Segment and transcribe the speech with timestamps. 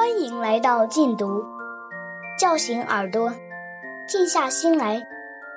[0.00, 1.44] 欢迎来到禁读，
[2.38, 3.32] 叫醒耳朵，
[4.06, 5.04] 静下心来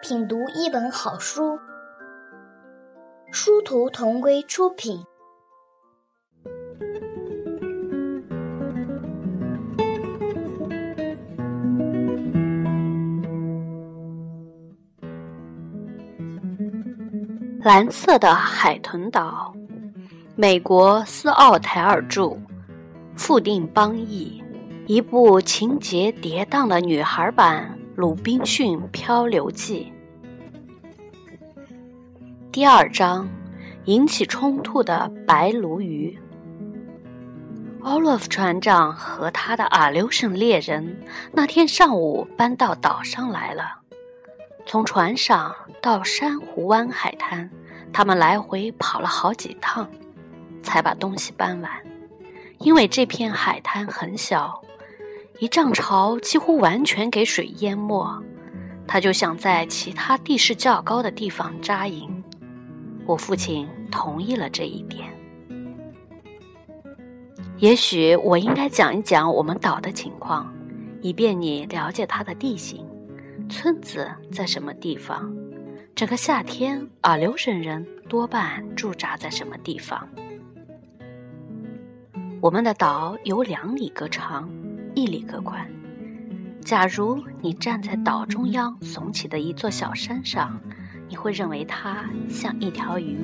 [0.00, 1.58] 品读一本好书。
[3.30, 5.04] 殊途同归出品。
[17.60, 19.52] 蓝色的海豚岛，
[20.36, 22.34] 美国斯奥台尔著，
[23.16, 24.42] 富定邦义，
[24.86, 29.92] 一部情节跌宕的女孩版《鲁滨逊漂流记》。
[32.50, 33.28] 第二章，
[33.84, 36.18] 引起冲突的白鲈鱼。
[37.82, 40.96] 奥洛夫船长和他的阿留申猎人
[41.32, 43.64] 那天上午搬到岛上来了。
[44.64, 47.48] 从船上到珊瑚湾海滩，
[47.92, 49.88] 他们来回跑了好几趟，
[50.62, 51.70] 才把东西搬完。
[52.62, 54.62] 因为这片海滩很小，
[55.40, 58.06] 一涨潮几乎完全给水淹没。
[58.86, 62.22] 他就想在其他地势较高的地方扎营。
[63.04, 65.08] 我父亲同意了这一点。
[67.58, 70.52] 也许我应该讲一讲我们岛的情况，
[71.00, 72.86] 以便你了解它的地形。
[73.48, 75.32] 村子在什么地方？
[75.94, 80.08] 整个夏天，阿留申人多半驻扎在什么地方？
[82.42, 84.50] 我们的岛有两里格长，
[84.96, 85.64] 一里格宽。
[86.64, 90.60] 假如你站在岛中央耸起的一座小山上，
[91.08, 93.16] 你会认为它像一条鱼，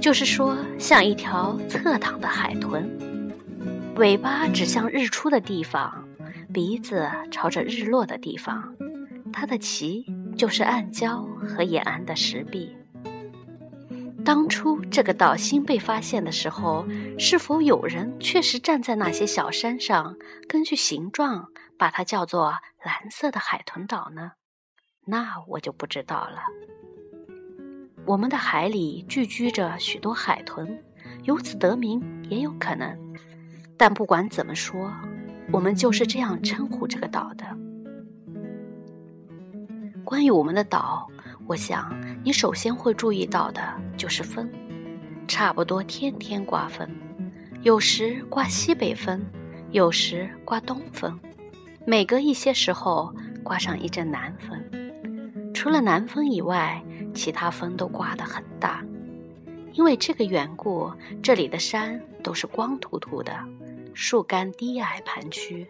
[0.00, 2.90] 就是说，像一条侧躺的海豚，
[3.94, 6.04] 尾巴指向日出的地方。
[6.52, 8.74] 鼻子朝着日落的地方，
[9.32, 10.04] 它的鳍
[10.36, 12.76] 就是暗礁和沿岸的石壁。
[14.24, 16.86] 当初这个岛新被发现的时候，
[17.18, 20.16] 是否有人确实站在那些小山上，
[20.48, 24.32] 根据形状把它叫做“蓝色的海豚岛”呢？
[25.04, 26.42] 那我就不知道了。
[28.06, 30.82] 我们的海里聚居着许多海豚，
[31.24, 32.96] 由此得名也有可能。
[33.76, 34.92] 但不管怎么说。
[35.50, 37.44] 我们就是这样称呼这个岛的。
[40.02, 41.10] 关于我们的岛，
[41.46, 41.92] 我想
[42.24, 43.62] 你首先会注意到的
[43.96, 44.48] 就是风，
[45.26, 46.88] 差不多天天刮风，
[47.62, 49.20] 有时刮西北风，
[49.70, 51.18] 有时刮东风，
[51.84, 54.58] 每隔一些时候刮上一阵南风。
[55.52, 56.82] 除了南风以外，
[57.12, 58.82] 其他风都刮得很大。
[59.74, 60.90] 因为这个缘故，
[61.22, 63.32] 这里的山都是光秃秃的。
[63.94, 65.66] 树干低矮盘曲，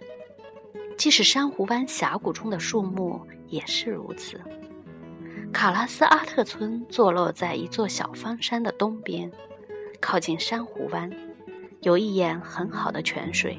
[0.97, 4.41] 即使珊瑚湾峡谷中的树木也是如此。
[5.52, 9.30] 卡拉斯阿特村坐落在一座小方山的东边，
[10.00, 11.10] 靠近珊瑚湾，
[11.82, 13.56] 有一眼很好的泉水。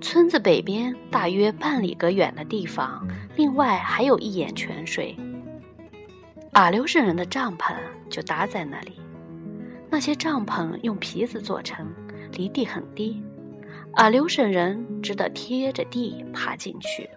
[0.00, 3.06] 村子北边大约半里格远的地方，
[3.36, 5.16] 另外还有一眼泉水。
[6.52, 7.74] 阿留申人的帐篷
[8.10, 9.00] 就搭在那里，
[9.88, 11.86] 那些帐篷用皮子做成。
[12.32, 13.20] 离地很低，
[13.94, 17.10] 阿留申人只得贴着地爬进去。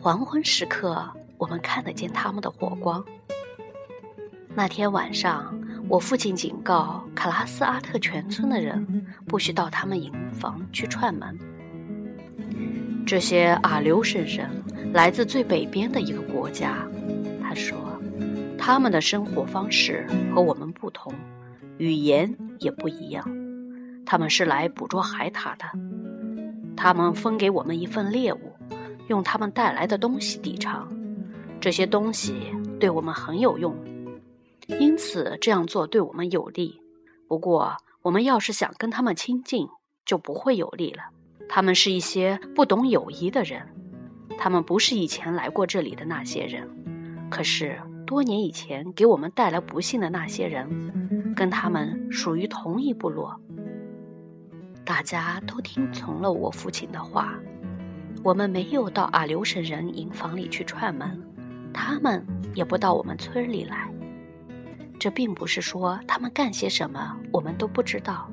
[0.00, 3.02] 黄昏时刻，我们看得见他们的火光。
[4.54, 5.56] 那天晚上，
[5.88, 11.38] 我父亲警告卡拉斯阿特全村的人，不许到他们营房去串门。
[13.06, 14.50] 这些阿留申人
[14.92, 16.86] 来自最北边的一个国家，
[17.40, 17.78] 他说，
[18.58, 21.14] 他们的生活方式和我们不同。
[21.78, 23.24] 语言也不一样，
[24.04, 25.64] 他们是来捕捉海獭的。
[26.76, 28.52] 他们分给我们一份猎物，
[29.06, 30.88] 用他们带来的东西抵偿。
[31.60, 32.34] 这些东西
[32.78, 33.76] 对我们很有用，
[34.66, 36.80] 因此这样做对我们有利。
[37.26, 39.68] 不过，我们要是想跟他们亲近，
[40.04, 41.02] 就不会有利了。
[41.48, 43.66] 他们是一些不懂友谊的人，
[44.38, 46.68] 他们不是以前来过这里的那些人。
[47.30, 47.78] 可是。
[48.06, 53.38] 多年以前给我们带来不幸的那些人，跟他们属于同一部落。
[54.82, 57.38] 大家都听从了我父亲的话，
[58.24, 61.22] 我们没有到阿留申人营房里去串门，
[61.80, 62.26] 他们
[62.56, 63.88] 也不到我们村里来。
[64.98, 68.28] 这并不是说他们干些什么我们都不知道，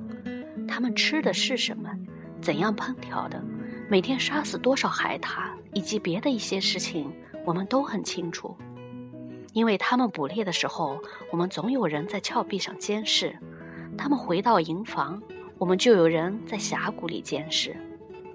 [0.68, 1.92] 他们吃的是什么，
[2.42, 3.40] 怎样烹调的，
[3.88, 5.44] 每天杀死多少海獭，
[5.74, 7.14] 以及别的一些事情，
[7.46, 8.58] 我们都很清楚。
[9.54, 11.00] 因为他们捕猎的时候，
[11.32, 13.30] 我们总有人在峭壁上监视；
[13.96, 15.22] 他们回到营房，
[15.60, 17.78] 我们就有人在峡谷里监视。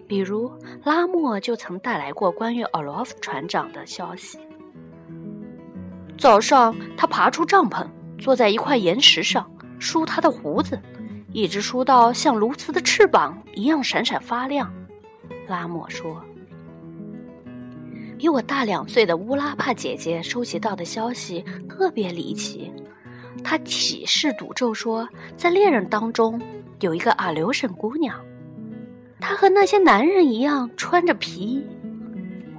[0.06, 0.50] 比如
[0.84, 4.38] 拉莫就曾带来过关于奥洛夫船长的消息。
[6.20, 7.82] 早上，他爬出帐篷，
[8.18, 10.78] 坐在一块岩石上梳他的胡子，
[11.32, 14.70] 一直梳到像鸬鹚的翅膀一样闪闪发亮。
[15.48, 16.22] 拉莫说
[18.18, 22.70] ：“比我大两岁的乌拉帕姐姐收集到的消息特别离奇。
[23.42, 25.08] 她起誓赌咒说，
[25.38, 26.38] 在猎人当中
[26.80, 28.14] 有一个阿留申姑娘，
[29.18, 31.64] 她和那些男人一样穿着皮衣。”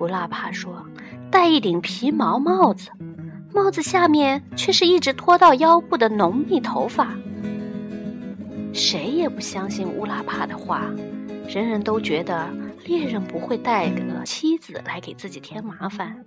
[0.01, 0.83] 乌拉帕说
[1.29, 2.89] ：“戴一顶皮毛帽子，
[3.53, 7.13] 帽子下面却是一直拖到腰部的浓密头发。”
[8.73, 10.89] 谁也不相信乌拉帕的话，
[11.47, 12.49] 人人都觉得
[12.85, 16.23] 猎人不会带个妻子来给自己添麻烦，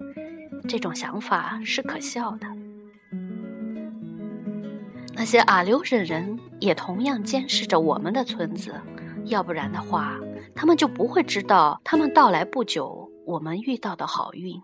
[0.68, 2.46] 这种想法是可笑的。
[5.14, 8.74] 那些阿留申人也同样监视着我们的村子，
[9.24, 10.18] 要不然的话，
[10.54, 14.60] 他们就不会知道他们到来不久我们遇到的好运。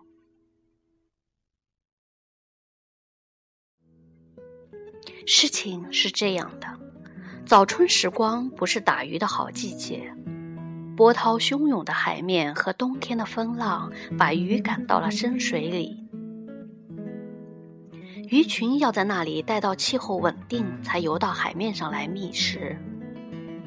[5.25, 6.67] 事情是这样的。
[7.45, 10.13] 早春时光不是打鱼的好季节，
[10.95, 15.97] 波涛汹涌的海面和冬天的风浪把鱼赶到了深水里。
[18.29, 22.77] 鱼群要在那里待到气候稳定，才游到海面上来觅食，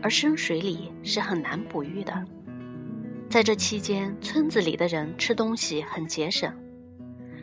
[0.00, 2.24] 而深水里是很难捕鱼的。
[3.28, 6.50] 在这期间，村子里的人吃东西很节省，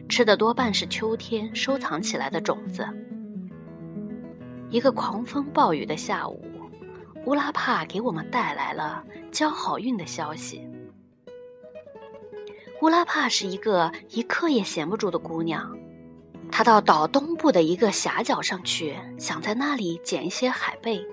[0.10, 2.88] 吃的多半是秋天收藏起来的种子。
[4.72, 6.42] 一个狂风暴雨的下午，
[7.26, 10.66] 乌拉帕给我们带来了交好运的消息。
[12.82, 15.78] 乌拉帕是一个一刻也闲不住的姑娘，
[16.50, 21.06] 她到岛东部的一个峡角上去，想在那里捡一些海贝。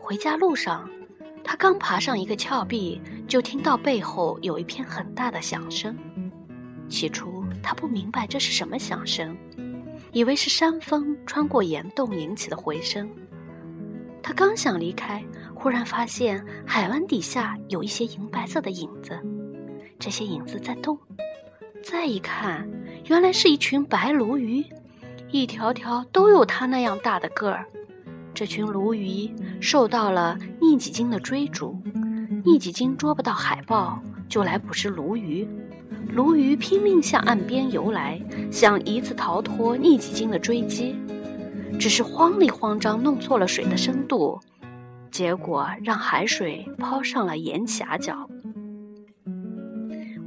[0.00, 0.88] 回家路上，
[1.42, 5.98] 她刚爬上一个峭壁，就听到背后有一片很大的响声。
[6.88, 9.36] 起初，她不明白这是什么响声。
[10.12, 13.08] 以为是山风穿过岩洞引起的回声，
[14.22, 15.22] 他刚想离开，
[15.54, 19.20] 忽然发现海湾底下有一些银白色的影子，
[19.98, 20.98] 这些影子在动。
[21.82, 22.68] 再一看，
[23.06, 24.64] 原来是一群白鲈鱼，
[25.30, 27.66] 一条条都有他那样大的个儿。
[28.34, 29.30] 这群鲈鱼
[29.60, 31.80] 受到了逆几经的追逐，
[32.44, 35.48] 逆几经捉不到海豹，就来捕食鲈鱼。
[36.12, 38.20] 鲈鱼拼命向岸边游来，
[38.50, 40.96] 想一次逃脱逆几经的追击，
[41.78, 44.40] 只是慌里慌张弄错了水的深度，
[45.10, 48.28] 结果让海水抛上了岩峡角。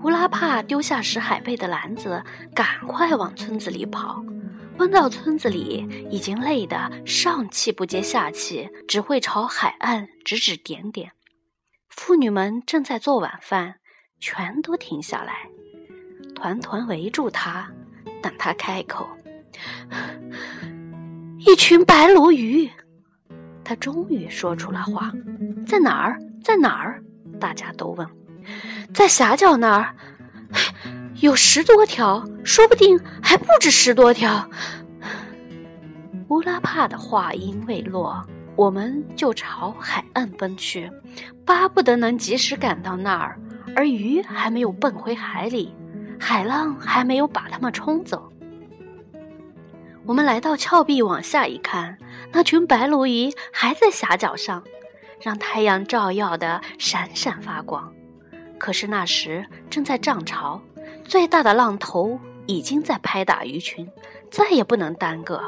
[0.04, 2.24] 乌拉帕丢下拾海贝的篮子，
[2.54, 4.24] 赶快往村子里跑。
[4.78, 11.12] 奔到村子里，已经累得上气不接下气，只会朝海岸指指点点。
[11.90, 13.76] 妇女们正在做晚饭，
[14.22, 15.50] 全都停下来。
[16.40, 17.70] 团团围住他，
[18.24, 19.06] 等他开口。
[21.40, 22.70] 一群白鲈鱼，
[23.62, 25.12] 他终于说出了话
[25.68, 26.18] ：“在哪儿？
[26.42, 27.04] 在哪儿？”
[27.42, 28.08] 大家都问。
[28.94, 29.94] 在峡角那儿，
[31.20, 34.50] 有十多条，说不定还不止十多条。
[36.30, 38.26] 乌拉帕的话音未落，
[38.56, 40.90] 我们就朝海岸奔去，
[41.46, 43.38] 巴不得能及时赶到那儿，
[43.76, 45.76] 而鱼还没有奔回海里。
[46.20, 48.32] 海浪还没有把它们冲走。
[50.06, 51.98] 我们来到峭壁，往下一看，
[52.32, 54.64] 那群白鲈鱼还在峡角上，
[55.22, 57.92] 让太阳照耀的闪闪发光。
[58.58, 60.62] 可是那时正在涨潮，
[61.04, 63.88] 最大的浪头已经在拍打鱼群，
[64.30, 65.42] 再也不能耽搁。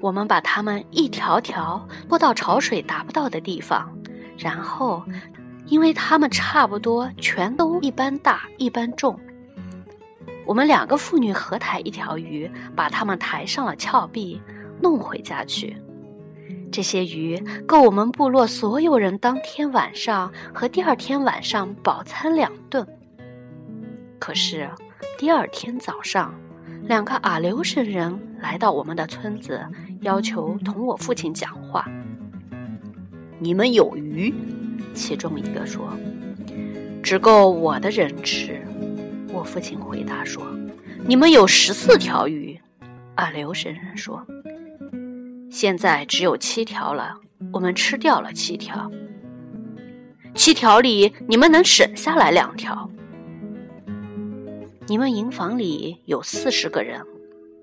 [0.00, 3.92] 我们把它们一条条拖到潮水达不到的地方，
[4.38, 5.02] 然后，
[5.66, 9.18] 因为它们差不多全都一般大、一般重。
[10.44, 14.40] 我们两个妇女合抬一条鱼，把它们抬上了峭壁，
[14.80, 15.76] 弄回家去。
[16.70, 22.86] 这些鱼够我们部落所有人当天晚上和第二天晚上饱餐两顿。
[24.18, 24.68] 可是
[25.18, 26.34] 第二天早上，
[26.84, 29.60] 两个阿留申人来到我们的村子，
[30.00, 31.86] 要求同我父亲讲话。
[33.38, 34.32] 你们有鱼？
[34.94, 35.88] 其中一个说
[37.02, 38.60] ：“只够我的人吃。”
[39.32, 40.44] 我父亲回答说
[41.08, 42.60] ：“你们有十四条鱼。”
[43.16, 44.26] 阿留申人说
[45.50, 47.18] ：“现在只有七条了，
[47.52, 48.90] 我们吃掉了七条。
[50.34, 52.90] 七条里，你们能省下来两条。
[54.86, 57.02] 你们营房里有四十个人。”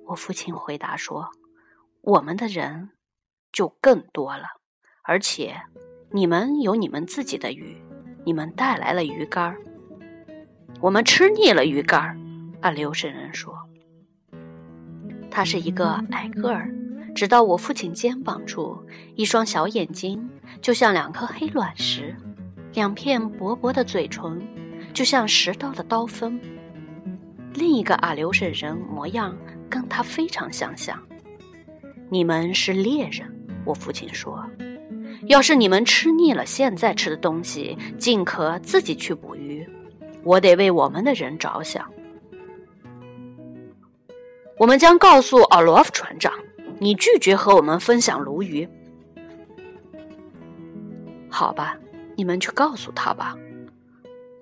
[0.07, 1.29] 我父亲回答说
[2.01, 2.89] ：“我们的人
[3.51, 4.45] 就更多了，
[5.03, 5.55] 而且
[6.11, 7.77] 你们有你们自己的鱼，
[8.25, 9.55] 你们带来了鱼竿。”
[10.81, 12.17] 我们吃腻了鱼干儿，
[12.61, 13.53] 阿留申人说。
[15.29, 16.73] 他是一个矮个儿，
[17.13, 18.81] 直到我父亲肩膀处，
[19.15, 20.29] 一双小眼睛
[20.61, 22.15] 就像两颗黑卵石，
[22.73, 24.41] 两片薄薄的嘴唇，
[24.93, 26.39] 就像石刀的刀锋。
[27.53, 29.37] 另一个阿留申人模样
[29.69, 30.97] 跟他非常相像。
[32.09, 33.29] 你们是猎人，
[33.65, 34.43] 我父亲说。
[35.27, 39.35] 要是你们吃腻了现在吃的东西，尽可自己去捕。
[40.23, 41.89] 我得为我们的人着想。
[44.57, 46.33] 我们将告诉奥罗夫船长，
[46.79, 48.67] 你拒绝和我们分享鲈鱼。
[51.29, 51.77] 好吧，
[52.15, 53.35] 你们去告诉他吧。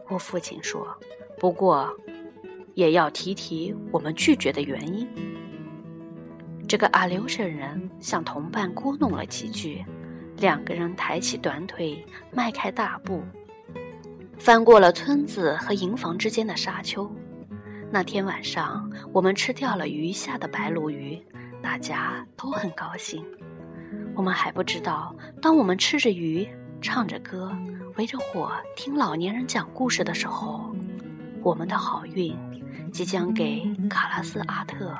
[0.10, 0.88] 我父亲说。
[1.39, 1.96] 不过，
[2.74, 5.07] 也要提提我们拒绝的原因。
[6.67, 9.86] 这个阿留申人向同伴咕哝了几句，
[10.38, 13.22] 两个人抬起短腿，迈开大步，
[14.39, 17.10] 翻过了村子和营房之间的沙丘。
[17.91, 21.22] 那天晚上，我们吃掉了鱼下的白鲈鱼，
[21.62, 23.24] 大家都很高兴。
[24.15, 26.48] 我们还不知道，当我们吃着鱼。
[26.79, 27.51] 唱着歌，
[27.96, 30.72] 围着火听老年人讲故事的时候，
[31.41, 32.38] 我们的好运
[32.94, 34.96] 即将给卡拉斯阿特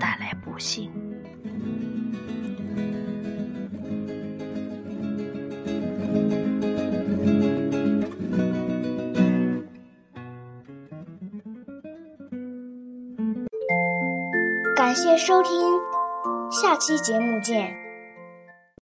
[0.00, 0.90] 带来不幸。
[15.06, 15.80] 谢收听，
[16.50, 17.85] 下期节目见。